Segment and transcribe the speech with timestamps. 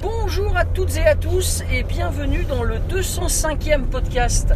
[0.00, 4.54] Bonjour à toutes et à tous et bienvenue dans le 205e podcast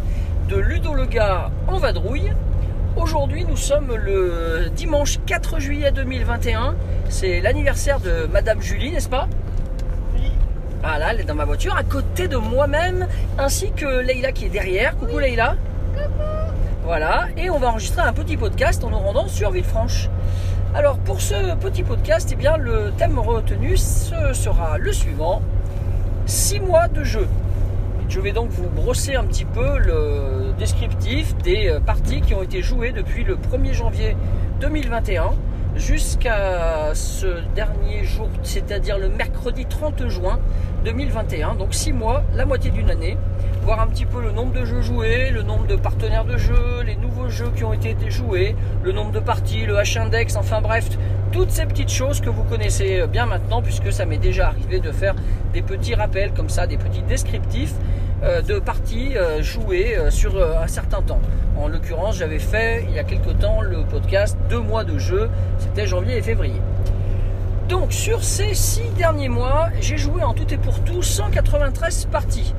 [0.49, 2.33] de Ludo le gars en vadrouille.
[3.03, 6.73] Aujourd'hui nous sommes le dimanche 4 juillet 2021.
[7.09, 9.27] C'est l'anniversaire de Madame Julie, n'est-ce pas?
[10.81, 14.49] Voilà, elle est dans ma voiture, à côté de moi-même, ainsi que Leïla qui est
[14.49, 14.95] derrière.
[14.95, 15.57] Coucou Leïla.
[16.85, 20.07] Voilà, et on va enregistrer un petit podcast en nous rendant sur Villefranche.
[20.73, 25.41] Alors pour ce petit podcast, eh bien, le thème retenu ce sera le suivant
[26.25, 27.27] 6 mois de jeu.
[28.13, 32.43] Je vais donc vous brosser un petit peu le descriptif des euh, parties qui ont
[32.43, 34.15] été jouées depuis le 1er janvier
[34.61, 35.31] 2021
[35.75, 40.39] jusqu'à ce dernier jour, c'est-à-dire le mercredi 30 juin
[40.85, 41.55] 2021.
[41.55, 43.17] Donc 6 mois, la moitié d'une année.
[43.63, 46.83] Voir un petit peu le nombre de jeux joués, le nombre de partenaires de jeux,
[46.85, 50.87] les nouveaux jeux qui ont été joués, le nombre de parties, le H-index, enfin bref,
[51.31, 54.91] toutes ces petites choses que vous connaissez bien maintenant puisque ça m'est déjà arrivé de
[54.91, 55.15] faire
[55.51, 60.41] des petits rappels comme ça, des petits descriptifs euh, de parties euh, jouées euh, sur
[60.41, 61.19] un certain temps.
[61.57, 65.29] En l'occurrence, j'avais fait il y a quelque temps le podcast deux mois de jeu,
[65.59, 66.61] c'était janvier et février.
[67.67, 72.53] Donc sur ces six derniers mois, j'ai joué en tout et pour tout 193 parties.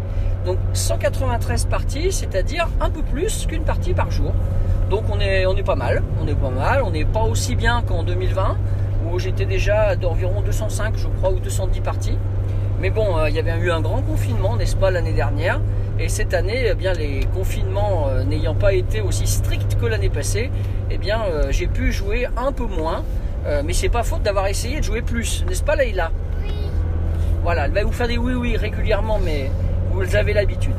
[0.44, 4.32] Donc 193 parties, c'est-à-dire un peu plus qu'une partie par jour.
[4.90, 7.54] Donc on est, on est pas mal, on est pas mal, on n'est pas aussi
[7.54, 8.56] bien qu'en 2020
[9.10, 12.18] où j'étais déjà d'environ 205 je crois ou 210 parties.
[12.80, 15.60] Mais bon, euh, il y avait eu un grand confinement, n'est-ce pas, l'année dernière.
[15.98, 20.10] Et cette année, eh bien, les confinements euh, n'ayant pas été aussi stricts que l'année
[20.10, 20.50] passée,
[20.90, 23.04] eh bien, euh, j'ai pu jouer un peu moins.
[23.64, 26.10] mais c'est pas faute d'avoir essayé de jouer plus, n'est-ce pas, Leïla?
[26.42, 26.54] Oui.
[27.42, 29.50] Voilà, elle va vous faire des oui-oui régulièrement, mais
[29.90, 30.74] vous avez l'habitude.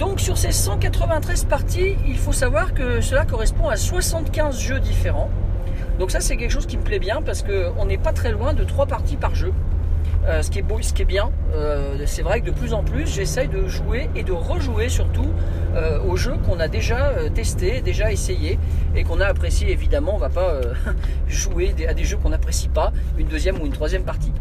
[0.00, 5.30] Donc sur ces 193 parties, il faut savoir que cela correspond à 75 jeux différents.
[6.00, 8.52] Donc ça c'est quelque chose qui me plaît bien parce qu'on n'est pas très loin
[8.52, 9.52] de 3 parties par jeu.
[10.26, 12.72] Euh, ce, qui est beau, ce qui est bien, euh, c'est vrai que de plus
[12.72, 15.28] en plus j'essaye de jouer et de rejouer surtout
[15.74, 18.58] euh, aux jeux qu'on a déjà testés, déjà essayés
[18.96, 20.14] et qu'on a apprécié évidemment.
[20.14, 20.60] On va pas
[21.28, 24.32] jouer à des jeux qu'on n'apprécie pas une deuxième ou une troisième partie.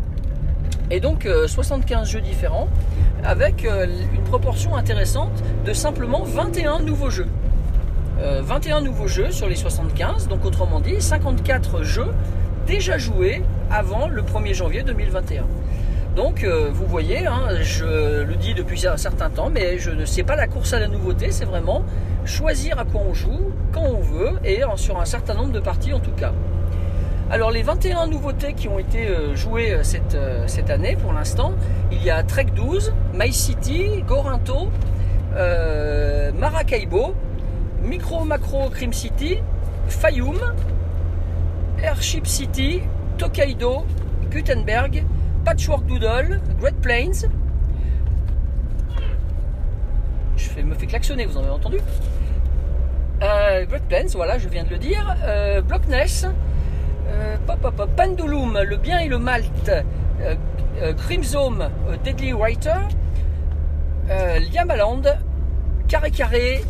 [0.90, 2.70] Et donc 75 jeux différents
[3.24, 7.28] avec une proportion intéressante de simplement 21 nouveaux jeux.
[8.20, 12.12] 21 nouveaux jeux sur les 75, donc autrement dit 54 jeux
[12.68, 13.42] déjà joués
[13.74, 15.44] avant le 1er janvier 2021.
[16.16, 20.22] Donc vous voyez, hein, je le dis depuis un certain temps, mais je ne sais
[20.22, 21.84] pas la course à la nouveauté, c'est vraiment
[22.24, 25.92] choisir à quoi on joue, quand on veut, et sur un certain nombre de parties
[25.92, 26.32] en tout cas.
[27.32, 31.54] Alors les 21 nouveautés qui ont été jouées cette, cette année pour l'instant,
[31.92, 34.70] il y a Trek 12, My City, Gorinto,
[35.36, 37.16] euh, Maracaibo,
[37.82, 39.40] Micro Macro Cream City,
[39.88, 40.38] Fayoum,
[41.82, 42.82] Airship City,
[43.18, 43.86] Tokaido,
[44.32, 45.04] Gutenberg,
[45.46, 47.28] Patchwork Doodle, Great Plains.
[50.38, 51.78] Je me fais klaxonner, vous en avez entendu
[53.22, 55.16] euh, Great Plains, voilà, je viens de le dire.
[55.24, 56.26] Euh, Blockness,
[57.08, 57.38] euh,
[57.96, 60.36] Pendulum, le bien et le Malte, euh,
[60.82, 62.82] euh, Crimson, euh, Deadly Writer,
[64.10, 65.04] euh, Liamaland,
[65.88, 66.64] Carré Carré,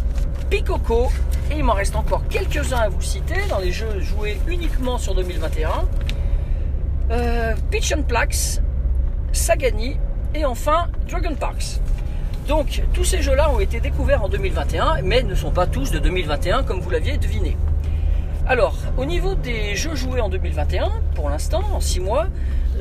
[0.50, 1.10] Picoco,
[1.52, 5.16] et il m'en reste encore quelques-uns à vous citer dans les jeux joués uniquement sur
[5.16, 5.70] 2021.
[7.14, 8.60] Euh, Pitch and Plax,
[9.34, 9.98] Sagani
[10.34, 11.80] et enfin Dragon Parks.
[12.48, 16.00] Donc tous ces jeux-là ont été découverts en 2021, mais ne sont pas tous de
[16.00, 17.56] 2021 comme vous l'aviez deviné.
[18.48, 22.26] Alors, au niveau des jeux joués en 2021, pour l'instant, en 6 mois,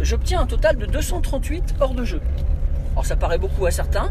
[0.00, 2.22] j'obtiens un total de 238 hors de jeu.
[2.92, 4.10] Alors ça paraît beaucoup à certains,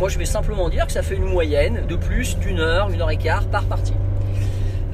[0.00, 3.00] moi je vais simplement dire que ça fait une moyenne de plus d'une heure, une
[3.00, 3.94] heure et quart par partie.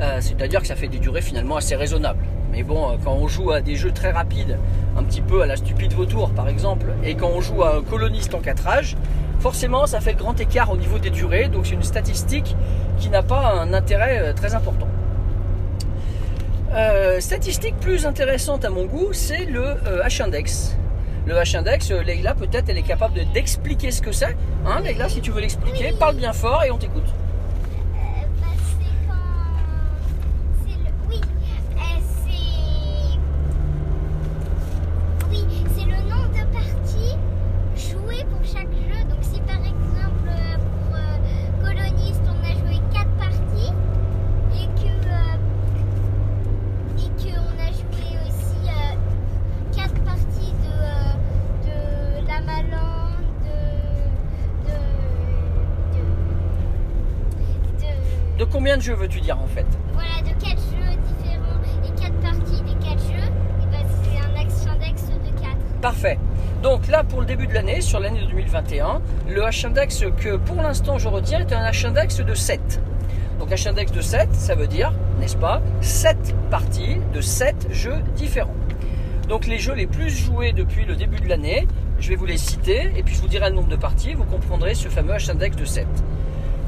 [0.01, 2.26] Euh, C'est-à-dire que ça fait des durées finalement assez raisonnables.
[2.57, 4.59] Mais bon, quand on joue à des jeux très rapides,
[4.97, 7.83] un petit peu à la stupide vautour par exemple, et quand on joue à un
[7.83, 8.97] coloniste en 4 âges,
[9.41, 12.57] forcément ça fait le grand écart au niveau des durées, donc c'est une statistique
[12.99, 14.89] qui n'a pas un intérêt très important.
[16.73, 20.77] Euh, statistique plus intéressante à mon goût, c'est le euh, H-index.
[21.27, 22.03] Le H-index, euh,
[22.39, 24.37] peut-être elle est capable d'expliquer ce que c'est.
[24.67, 27.05] Hein, Leïla, si tu veux l'expliquer, parle bien fort et on t'écoute.
[27.05, 29.15] Euh, bah, c'est quand.
[30.67, 30.91] C'est le.
[31.09, 31.21] Oui.
[31.77, 33.19] euh, c'est.
[35.31, 35.45] Oui,
[35.77, 37.17] c'est le nombre de parties
[37.77, 39.05] jouées pour chaque jeu.
[39.09, 40.57] Donc, si par exemple euh,
[40.91, 43.73] pour euh, Coloniste on a joué 4 parties
[44.55, 44.93] et que.
[45.09, 45.37] euh,
[58.57, 62.63] combien de jeux veux-tu dire en fait Voilà, de 4 jeux différents et 4 parties
[62.63, 63.29] des 4 jeux.
[63.61, 65.57] Et bah, c'est un axe index de 4.
[65.83, 66.19] Parfait.
[66.63, 70.97] Donc là, pour le début de l'année, sur l'année 2021, le H-index que pour l'instant
[70.97, 72.81] je retiens est un H-index de 7.
[73.39, 78.55] Donc H-index de 7, ça veut dire, n'est-ce pas, 7 parties de 7 jeux différents.
[79.29, 81.69] Donc les jeux les plus joués depuis le début de l'année,
[82.01, 84.25] je vais vous les citer et puis je vous dirai le nombre de parties, vous
[84.25, 85.87] comprendrez ce fameux H-index de 7.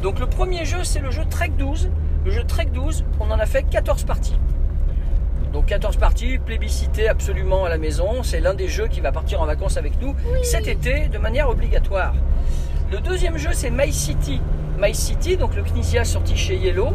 [0.03, 1.91] Donc le premier jeu, c'est le jeu Trek 12.
[2.25, 4.39] Le jeu Trek 12, on en a fait 14 parties.
[5.53, 8.23] Donc 14 parties, plébiscité absolument à la maison.
[8.23, 11.49] C'est l'un des jeux qui va partir en vacances avec nous cet été de manière
[11.49, 12.15] obligatoire.
[12.93, 14.41] Le deuxième jeu, c'est My City.
[14.81, 16.91] My City, donc le Knizia sorti chez Yellow.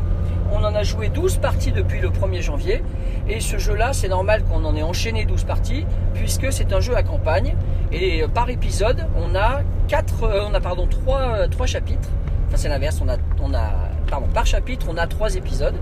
[0.53, 2.83] On en a joué 12 parties depuis le 1er janvier.
[3.27, 6.95] Et ce jeu-là, c'est normal qu'on en ait enchaîné 12 parties, puisque c'est un jeu
[6.95, 7.55] à campagne.
[7.91, 12.09] Et euh, par épisode, on a, quatre, euh, on a pardon, 3, chapitres.
[12.53, 13.71] Enfin, c'est l'inverse, on a, on a,
[14.11, 15.73] pardon, par chapitre, on a 3 épisodes.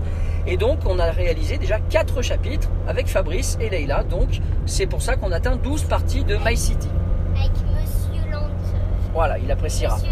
[0.46, 4.04] Et donc, on a réalisé déjà 4 chapitres avec Fabrice et Leïla.
[4.04, 6.88] Donc, c'est pour ça qu'on atteint 12 parties de My City.
[7.36, 8.22] Avec Monsieur.
[9.12, 9.96] Voilà, il appréciera.
[9.96, 10.08] Monsieur.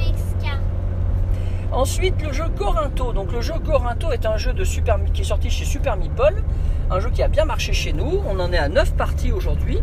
[1.73, 3.15] Ensuite, le jeu Corinto.
[3.15, 6.43] Donc, le jeu Corinto est un jeu de Super, qui est sorti chez Super Meeple.
[6.91, 8.21] Un jeu qui a bien marché chez nous.
[8.29, 9.81] On en est à 9 parties aujourd'hui.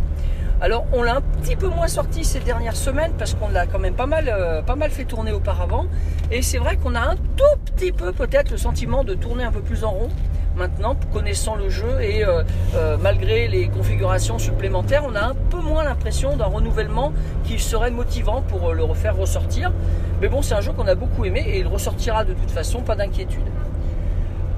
[0.59, 3.77] Alors, on l'a un petit peu moins sorti ces dernières semaines parce qu'on l'a quand
[3.77, 5.85] même pas mal, euh, pas mal fait tourner auparavant.
[6.31, 9.51] Et c'est vrai qu'on a un tout petit peu peut-être le sentiment de tourner un
[9.51, 10.09] peu plus en rond
[10.55, 12.41] maintenant, connaissant le jeu et euh,
[12.73, 17.13] euh, malgré les configurations supplémentaires, on a un peu moins l'impression d'un renouvellement
[17.43, 19.71] qui serait motivant pour le refaire ressortir.
[20.19, 22.81] Mais bon, c'est un jeu qu'on a beaucoup aimé et il ressortira de toute façon,
[22.81, 23.45] pas d'inquiétude.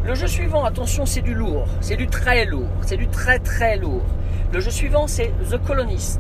[0.06, 3.76] Le jeu suivant, attention, c'est du lourd, c'est du très lourd, c'est du très très
[3.76, 4.04] lourd.
[4.52, 6.20] Le jeu suivant, c'est The Colonist.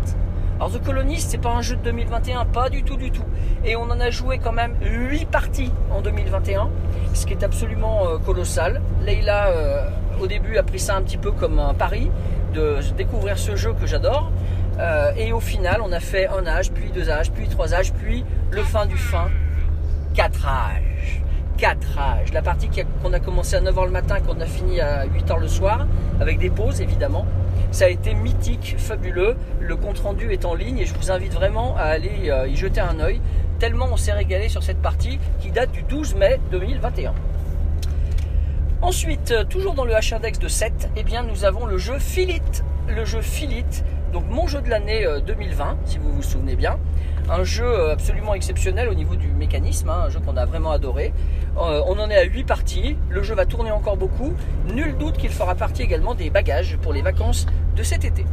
[0.58, 3.24] Alors The Colonist, c'est pas un jeu de 2021, pas du tout, du tout.
[3.66, 6.70] Et on en a joué quand même 8 parties en 2021,
[7.16, 8.82] ce qui est absolument euh, colossal.
[9.04, 9.90] Leïla, euh,
[10.22, 12.12] au début, a pris ça un petit peu comme un pari
[12.54, 14.32] de découvrir ce jeu que j'adore.
[14.78, 17.92] Euh, et au final, on a fait un âge, puis deux âges, puis trois âges,
[17.94, 19.30] puis le fin du fin,
[20.14, 21.24] quatre âges.
[21.58, 22.32] 4 âges.
[22.32, 25.48] La partie qu'on a commencé à 9h le matin, qu'on a fini à 8h le
[25.50, 25.86] soir,
[26.22, 27.26] avec des pauses évidemment.
[27.72, 29.36] Ça a été mythique, fabuleux.
[29.60, 32.56] Le compte rendu est en ligne et je vous invite vraiment à aller euh, y
[32.56, 33.22] jeter un œil.
[33.60, 37.14] Tellement on s'est régalé sur cette partie qui date du 12 mai 2021.
[38.82, 42.42] Ensuite, euh, toujours dans le H-index de 7, eh bien, nous avons le jeu Philit.
[42.88, 43.84] Le jeu Philit,
[44.14, 46.80] donc mon jeu de l'année euh, 2020, si vous vous souvenez bien.
[47.32, 50.72] Un jeu euh, absolument exceptionnel au niveau du mécanisme, hein, un jeu qu'on a vraiment
[50.72, 51.14] adoré.
[51.58, 54.34] Euh, on en est à 8 parties, le jeu va tourner encore beaucoup.
[54.74, 57.46] Nul doute qu'il fera partie également des bagages pour les vacances
[57.76, 58.26] de cet été.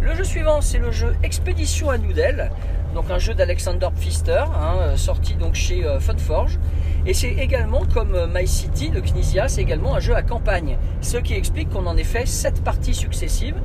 [0.00, 2.50] Le jeu suivant, c'est le jeu Expédition à Noodle,
[2.94, 6.58] donc un jeu d'Alexander Pfister, hein, euh, sorti donc chez Funforge.
[7.04, 11.18] Et c'est également comme My City, le Knizia, c'est également un jeu à campagne, ce
[11.18, 13.56] qui explique qu'on en ait fait 7 parties successives.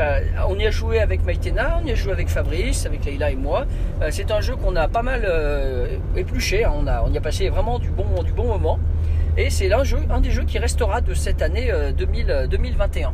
[0.00, 3.30] Euh, on y a joué avec Maïtena, on y a joué avec Fabrice, avec Leïla
[3.30, 3.66] et moi.
[4.00, 6.72] Euh, c'est un jeu qu'on a pas mal euh, épluché, hein.
[6.74, 8.78] on, a, y a passé vraiment du bon, du bon moment.
[9.36, 13.12] Et c'est un, des jeux qui restera de cette année euh, 2000, euh, 2021.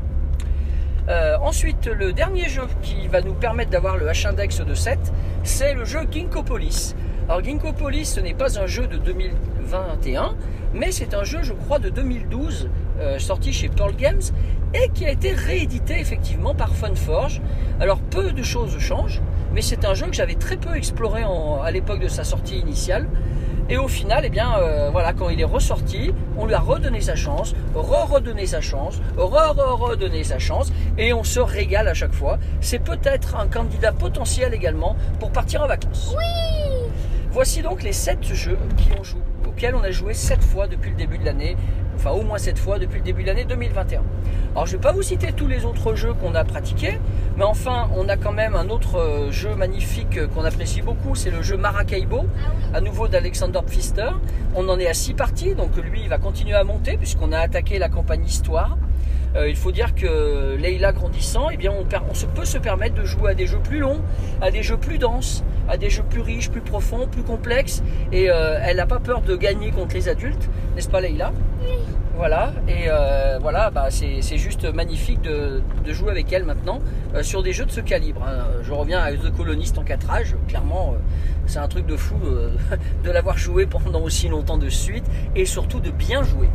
[1.09, 4.99] Euh, ensuite, le dernier jeu qui va nous permettre d'avoir le H-index de 7,
[5.45, 6.97] c'est le jeu Ginkgopolis.
[7.29, 10.35] Alors Ginkgopolis, ce n'est pas un jeu de 2021,
[10.75, 14.23] mais c'est un jeu, je crois, de 2012, euh, sorti chez Pearl Games,
[14.83, 17.41] et qui a été réédité effectivement par Funforge.
[17.81, 19.23] Alors peu de choses changent,
[19.55, 22.59] mais c'est un jeu que j'avais très peu exploré en- à l'époque de sa sortie
[22.59, 23.07] initiale.
[23.69, 27.01] Et au final, eh bien, euh, voilà, quand il est ressorti, on lui a redonné
[27.01, 32.39] sa chance, re-redonné sa chance, re-re-redonné sa chance, et on se régale à chaque fois.
[32.61, 36.15] C'est peut-être un candidat potentiel également pour partir en vacances.
[37.33, 40.91] Voici donc les 7 jeux qui ont joué, auxquels on a joué 7 fois depuis
[40.91, 41.57] le début de l'année,
[41.97, 44.03] enfin au moins 7 fois depuis le début de l'année 2021.
[44.53, 46.99] Alors je ne vais pas vous citer tous les autres jeux qu'on a pratiqués,
[47.37, 51.15] mais enfin on a quand même un autre euh, jeu magnifique euh, qu'on apprécie beaucoup,
[51.15, 52.27] c'est le jeu Maracaibo,
[52.73, 54.11] à nouveau d'Alexander Pfister.
[54.55, 57.39] On en est à 6 parties, donc lui il va continuer à monter puisqu'on a
[57.39, 58.77] attaqué la campagne Histoire.
[59.37, 63.05] Euh, il faut dire que Leïla grandissant, eh bien on, se peut se permettre de
[63.05, 64.01] jouer à des jeux plus longs,
[64.41, 67.83] à des jeux plus denses, à des jeux plus riches, plus profonds, plus complexes.
[68.13, 71.33] Et euh, elle n'a pas peur de gagner contre les adultes, n'est-ce pas Leïla
[72.17, 76.79] Voilà, et euh, voilà, bah, c'est juste magnifique de, jouer avec elle maintenant
[77.15, 78.23] euh, sur des jeux de ce calibre.
[78.27, 78.47] hein.
[78.63, 80.99] Je reviens à The Colonist en 4 âges, clairement, euh,
[81.47, 82.15] c'est un truc de fou
[83.05, 85.05] de l'avoir joué pendant aussi longtemps de suite
[85.35, 86.49] et surtout de bien jouer.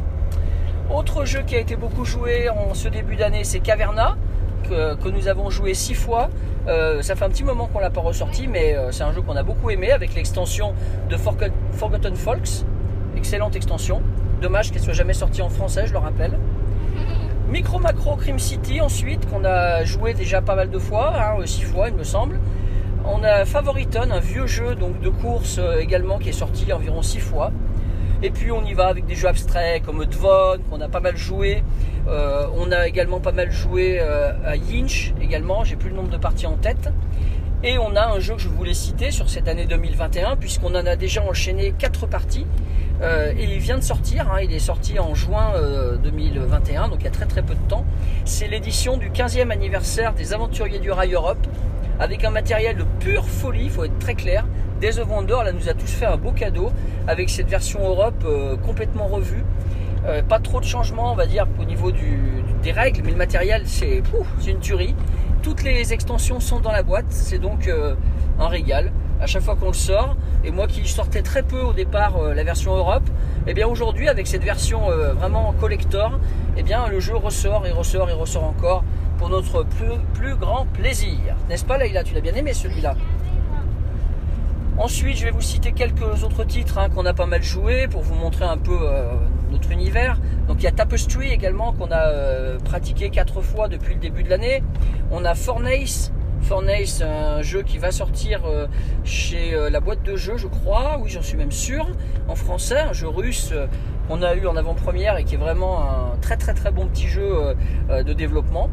[0.92, 4.18] Autre jeu qui a été beaucoup joué en ce début d'année, c'est Caverna,
[4.68, 6.30] que, nous avons joué six fois.
[6.68, 9.44] Ça fait un petit moment qu'on l'a pas ressorti, mais c'est un jeu qu'on a
[9.44, 10.74] beaucoup aimé avec l'extension
[11.10, 12.66] de Forgot- Forgotten Folks.
[13.16, 14.02] Excellente extension.
[14.42, 16.40] Dommage qu'elle soit jamais sortie en français, je le rappelle.
[17.48, 21.62] Micro Macro Crime City ensuite, qu'on a joué déjà pas mal de fois, hein, six
[21.62, 22.40] fois il me semble.
[23.06, 27.04] On a Favoriton, un vieux jeu donc de course euh, également qui est sorti environ
[27.04, 27.52] six fois.
[28.24, 31.18] Et puis on y va avec des jeux abstraits comme Dvon, qu'on a pas mal
[31.18, 31.64] joué.
[32.08, 36.10] Euh, on a également pas mal joué euh, à Yinch également, j'ai plus le nombre
[36.10, 36.92] de parties en tête.
[37.64, 40.86] Et on a un jeu que je voulais citer sur cette année 2021, puisqu'on en
[40.86, 42.48] a déjà enchaîné 4 parties.
[43.04, 45.54] Euh, et il vient de sortir, hein, il est sorti en juin
[46.04, 47.86] 2021, donc il y a très très peu de temps.
[48.26, 51.46] C'est l'édition du 15e anniversaire des Aventuriers du Rail Europe,
[52.00, 54.46] avec un matériel de pure folie, il faut être très clair.
[54.80, 56.72] Days of Wonder là, nous a tous fait un beau cadeau,
[57.08, 58.26] avec cette version Europe
[58.64, 59.44] complètement revue.
[60.06, 63.64] Euh, pas trop de changements, on va dire, au niveau des règles, mais le matériel,
[63.66, 64.02] c'est
[64.48, 64.96] une tuerie.
[65.42, 67.96] Toutes les extensions sont dans la boîte, c'est donc euh,
[68.40, 70.16] un régal à chaque fois qu'on le sort.
[70.44, 73.08] Et moi qui sortais très peu au départ euh, la version Europe,
[73.48, 74.82] et eh bien aujourd'hui avec cette version
[75.16, 76.20] vraiment collector,
[76.56, 78.84] et eh bien le jeu ressort et ressort et ressort encore
[79.22, 79.64] pour notre
[80.16, 81.36] plus, grand plaisir.
[81.48, 82.04] N'est-ce pas Leïla?
[82.04, 82.96] Tu l'as bien aimé celui-là
[84.80, 88.02] Ensuite, je vais vous citer quelques autres titres hein, qu'on a pas mal joué pour
[88.02, 89.14] vous montrer un peu euh,
[89.52, 90.20] notre univers.
[90.48, 94.24] Donc il y a Tapestry également qu'on a euh, pratiqué quatre fois depuis le début
[94.24, 94.64] de l'année.
[95.12, 96.12] On a Fornace.
[96.42, 98.66] Fornace, un jeu qui va sortir euh,
[99.04, 100.98] chez la boîte de jeux, je crois.
[101.00, 101.88] Oui, j'en suis même sûr.
[102.28, 103.54] En français, un jeu russe
[104.08, 107.08] qu'on a eu en avant-première et qui est vraiment un très très très bon petit
[107.08, 107.56] jeu
[107.90, 108.70] de développement.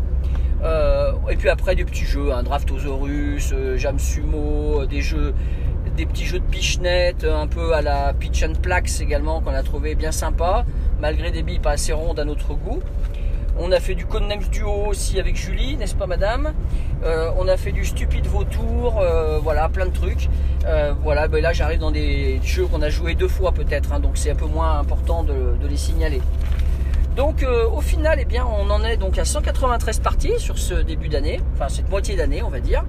[1.30, 5.35] et puis après des petits jeux, un Draftosaurus, Jam Sumo, des jeux
[5.98, 8.52] des petits jeux de pichenette un peu à la Pitch and
[9.00, 10.64] également qu'on a trouvé bien sympa,
[11.00, 12.80] malgré des billes pas assez rondes à notre goût.
[13.58, 16.54] On a fait du Codenames Duo aussi avec Julie, n'est-ce pas madame
[17.02, 20.28] euh, On a fait du Stupide Vautour, euh, voilà, plein de trucs.
[20.66, 23.98] Euh, voilà, ben là j'arrive dans des jeux qu'on a joué deux fois peut-être, hein,
[23.98, 26.20] donc c'est un peu moins important de les signaler.
[27.18, 30.75] Donc euh, au final, eh bien, on en est donc à 193 parties sur ce
[30.75, 32.84] début d'année, enfin cette moitié d'année on va dire.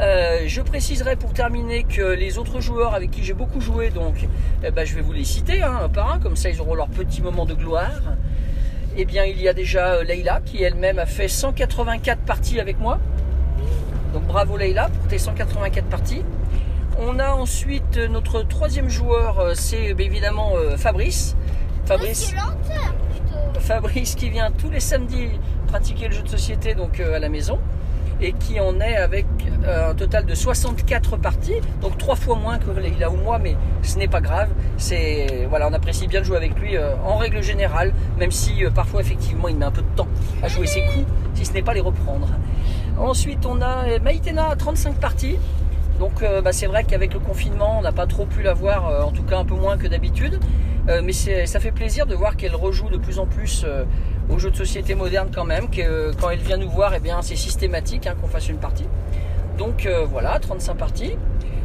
[0.00, 4.26] Euh, je préciserai pour terminer que les autres joueurs avec qui j'ai beaucoup joué, donc
[4.64, 6.74] eh ben, je vais vous les citer hein, un par un, comme ça ils auront
[6.74, 7.92] leur petit moment de gloire.
[8.96, 12.80] Eh bien il y a déjà euh, Leïla qui elle-même a fait 184 parties avec
[12.80, 12.98] moi.
[14.12, 16.24] Donc bravo Leïla pour tes 184 parties.
[16.98, 21.36] On a ensuite notre troisième joueur, c'est évidemment Fabrice.
[21.86, 22.34] Fabrice.
[23.58, 25.28] Fabrice qui vient tous les samedis
[25.66, 27.58] pratiquer le jeu de société donc euh, à la maison
[28.20, 29.26] et qui en est avec
[29.64, 33.56] euh, un total de 64 parties, donc trois fois moins que Leila ou moi, mais
[33.82, 34.50] ce n'est pas grave.
[34.76, 38.62] C'est voilà, on apprécie bien de jouer avec lui euh, en règle générale, même si
[38.74, 40.08] parfois effectivement il met un peu de temps
[40.42, 42.28] à jouer ses coups, si ce n'est pas les reprendre.
[42.98, 45.38] Ensuite, on a Maïtena à 35 parties.
[46.00, 49.12] Donc bah, c'est vrai qu'avec le confinement, on n'a pas trop pu la voir, en
[49.12, 50.40] tout cas un peu moins que d'habitude.
[50.88, 53.84] Euh, mais ça fait plaisir de voir qu'elle rejoue de plus en plus euh,
[54.28, 57.36] aux jeux de société modernes quand même, euh, quand elle vient nous voir, eh c'est
[57.36, 58.86] systématique hein, qu'on fasse une partie.
[59.58, 61.16] Donc voilà, 35 parties.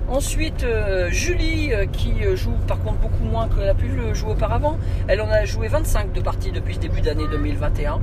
[0.09, 0.65] Ensuite,
[1.09, 4.77] Julie, qui joue par contre beaucoup moins qu'elle a pu le jouer auparavant,
[5.07, 8.01] elle en a joué 25 de parties depuis ce début d'année 2021.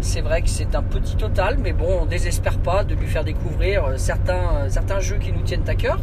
[0.00, 3.24] C'est vrai que c'est un petit total, mais bon, on désespère pas de lui faire
[3.24, 5.98] découvrir certains, certains jeux qui nous tiennent à cœur.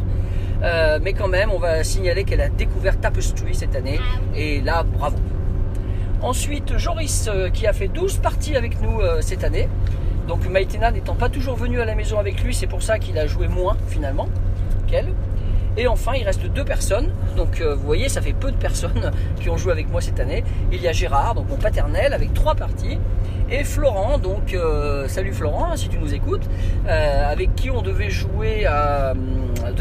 [0.62, 4.00] Euh, mais quand même, on va signaler qu'elle a découvert Tapestry cette année.
[4.34, 5.18] Et là, bravo.
[6.22, 9.68] Ensuite, Joris euh, qui a fait 12 parties avec nous euh, cette année.
[10.26, 13.18] Donc Maïtena n'étant pas toujours venu à la maison avec lui, c'est pour ça qu'il
[13.18, 14.30] a joué moins finalement
[14.86, 15.12] qu'elle.
[15.76, 17.10] Et enfin, il reste deux personnes.
[17.36, 20.44] Donc, vous voyez, ça fait peu de personnes qui ont joué avec moi cette année.
[20.72, 22.98] Il y a Gérard, donc mon paternel, avec trois parties
[23.50, 26.48] et Florent, donc euh, salut Florent hein, si tu nous écoutes,
[26.88, 29.12] euh, avec qui on devait jouer à,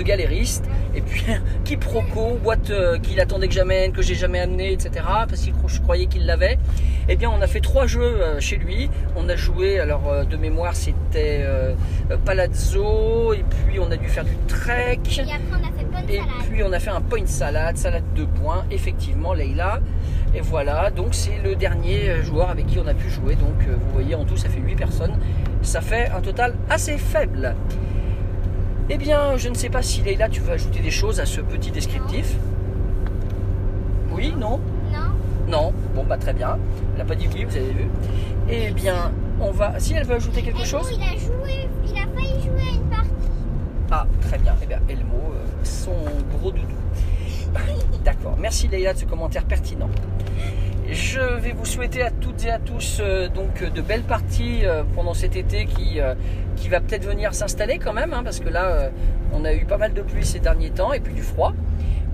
[0.03, 1.24] de galériste, et puis
[1.65, 5.05] quiproquo, boîte euh, qu'il attendait que j'amène, que j'ai jamais amené, etc.
[5.27, 6.57] Parce que je croyais qu'il l'avait.
[7.10, 8.89] Eh bien on a fait trois jeux chez lui.
[9.15, 11.45] On a joué, alors de mémoire c'était
[12.24, 15.00] Palazzo, et puis on a dû faire du trek.
[16.10, 16.19] Et
[16.50, 19.79] puis on a fait un point salade, salade de points, effectivement Leïla.
[20.36, 23.36] Et voilà, donc c'est le dernier euh, joueur avec qui on a pu jouer.
[23.36, 25.13] Donc euh, vous voyez, en tout, ça fait 8 personnes.
[25.62, 27.55] Ça fait un total assez faible.
[28.90, 31.40] Eh bien, je ne sais pas si Leïla, tu veux ajouter des choses à ce
[31.40, 32.36] petit descriptif.
[34.12, 34.60] Oui, non
[34.92, 35.00] Non.
[35.48, 36.58] Non, bon, bah très bien.
[36.94, 37.88] Elle n'a pas dit oui, vous avez vu.
[38.50, 39.80] Eh bien, on va.
[39.80, 40.92] Si elle veut ajouter quelque chose.
[40.94, 43.10] il a joué, il a failli jouer à une partie.
[43.92, 44.56] Ah, très bien.
[44.62, 45.96] Eh bien, Elmo, euh, son
[46.38, 46.68] gros doudou.
[48.04, 48.36] D'accord.
[48.40, 49.90] Merci Leïla de ce commentaire pertinent.
[50.92, 54.84] Je vais vous souhaiter à toutes et à tous euh, donc de belles parties euh,
[54.94, 56.13] pendant cet été qui, euh,
[56.58, 58.90] qui va peut-être venir s'installer quand même, hein, parce que là
[59.32, 61.54] on a eu pas mal de pluie ces derniers temps et puis du froid.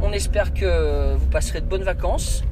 [0.01, 2.43] On espère que vous passerez de bonnes vacances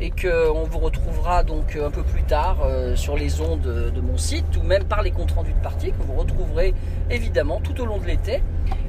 [0.00, 2.58] et qu'on vous retrouvera donc un peu plus tard
[2.94, 6.02] sur les ondes de, mon site ou même par les comptes rendus de partie que
[6.02, 6.74] vous retrouverez
[7.10, 8.42] évidemment tout au long de l'été.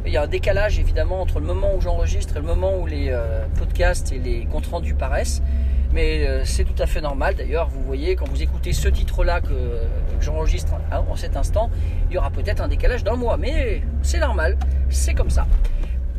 [0.06, 2.86] Il y a un décalage évidemment entre le moment où j'enregistre et le moment où
[2.86, 3.16] les
[3.58, 5.42] podcasts et les comptes rendus paraissent.
[5.94, 7.36] Mais euh, c'est tout à fait normal.
[7.36, 9.82] D'ailleurs, vous voyez, quand vous écoutez ce titre-là que,
[10.20, 11.70] j'enregistre hein, en cet instant,
[12.10, 13.38] il y aura peut-être un décalage d'un mois.
[13.38, 14.58] Mais c'est normal,
[14.90, 15.46] c'est comme ça.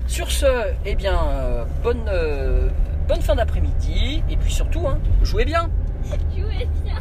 [0.07, 0.47] Sur ce,
[0.85, 2.69] eh bien, euh, bonne, euh,
[3.09, 4.23] bonne fin d'après-midi.
[4.31, 5.71] Et puis surtout, hein, jouez bien
[6.37, 6.99] Jouez bien.